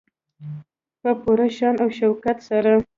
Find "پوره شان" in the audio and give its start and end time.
1.21-1.75